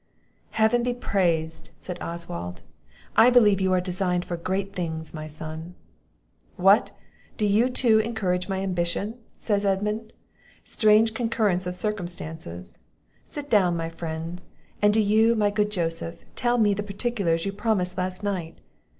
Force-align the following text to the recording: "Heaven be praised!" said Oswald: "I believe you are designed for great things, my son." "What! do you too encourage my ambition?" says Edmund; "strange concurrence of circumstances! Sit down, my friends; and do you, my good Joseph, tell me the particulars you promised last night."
"Heaven 0.57 0.81
be 0.81 0.95
praised!" 0.95 1.69
said 1.79 2.01
Oswald: 2.01 2.63
"I 3.15 3.29
believe 3.29 3.61
you 3.61 3.71
are 3.71 3.79
designed 3.79 4.25
for 4.25 4.35
great 4.35 4.73
things, 4.73 5.13
my 5.13 5.27
son." 5.27 5.75
"What! 6.57 6.89
do 7.37 7.45
you 7.45 7.69
too 7.69 7.99
encourage 7.99 8.49
my 8.49 8.61
ambition?" 8.63 9.19
says 9.37 9.63
Edmund; 9.63 10.11
"strange 10.63 11.13
concurrence 11.13 11.67
of 11.67 11.75
circumstances! 11.75 12.79
Sit 13.25 13.47
down, 13.47 13.77
my 13.77 13.89
friends; 13.89 14.47
and 14.81 14.91
do 14.91 14.99
you, 14.99 15.35
my 15.35 15.51
good 15.51 15.69
Joseph, 15.69 16.25
tell 16.35 16.57
me 16.57 16.73
the 16.73 16.81
particulars 16.81 17.45
you 17.45 17.51
promised 17.53 17.95
last 17.95 18.23
night." 18.23 18.57